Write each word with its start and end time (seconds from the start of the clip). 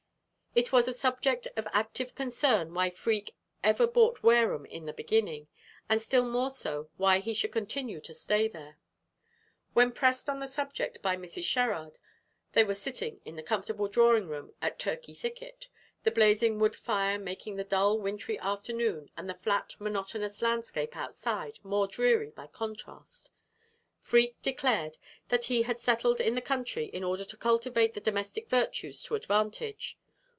It 0.53 0.73
was 0.73 0.85
a 0.85 0.91
subject 0.93 1.47
of 1.55 1.65
active 1.71 2.13
concern 2.13 2.73
why 2.73 2.89
Freke 2.89 3.33
ever 3.63 3.87
bought 3.87 4.21
Wareham 4.21 4.65
in 4.65 4.85
the 4.85 4.91
beginning, 4.91 5.47
and 5.87 6.01
still 6.01 6.25
more 6.27 6.49
so 6.49 6.89
why 6.97 7.19
he 7.19 7.33
should 7.33 7.53
continue 7.53 8.01
to 8.01 8.13
stay 8.13 8.49
there. 8.49 8.77
When 9.71 9.93
pressed 9.93 10.29
on 10.29 10.41
the 10.41 10.47
subject 10.47 11.01
by 11.01 11.15
Mrs. 11.15 11.45
Sherrard 11.45 11.99
they 12.51 12.65
were 12.65 12.75
sitting 12.75 13.21
in 13.23 13.37
the 13.37 13.43
comfortable 13.43 13.87
drawing 13.87 14.27
room 14.27 14.53
at 14.61 14.77
Turkey 14.77 15.13
Thicket, 15.13 15.69
the 16.03 16.11
blazing 16.11 16.59
wood 16.59 16.75
fire 16.75 17.17
making 17.17 17.55
the 17.55 17.63
dull 17.63 17.97
wintry 17.99 18.37
afternoon, 18.39 19.09
and 19.15 19.29
the 19.29 19.33
flat, 19.33 19.75
monotonous 19.79 20.41
landscape 20.41 20.97
outside 20.97 21.59
more 21.63 21.87
dreary 21.87 22.29
by 22.31 22.47
contrast 22.47 23.31
Freke 23.97 24.41
declared 24.41 24.97
that 25.29 25.45
he 25.45 25.61
had 25.61 25.79
settled 25.79 26.19
in 26.19 26.35
the 26.35 26.41
country 26.41 26.87
in 26.87 27.05
order 27.05 27.23
to 27.23 27.37
cultivate 27.37 27.93
the 27.93 28.01
domestic 28.01 28.49
virtues 28.49 29.01
to 29.03 29.15
advantage. 29.15 29.97